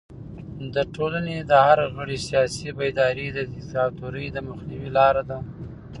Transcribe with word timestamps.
د 0.73 0.75
ټولنې 0.95 1.37
د 1.49 1.51
هر 1.67 1.79
غړي 1.95 2.17
سیاسي 2.27 2.69
بیداري 2.79 3.27
د 3.33 3.39
دیکتاتورۍ 3.53 4.27
د 4.31 4.37
مخنیوي 4.49 4.89
لاره 4.97 5.23
ده. 5.29 5.39